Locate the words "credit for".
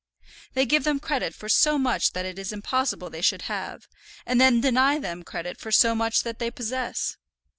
0.99-1.47, 5.21-5.71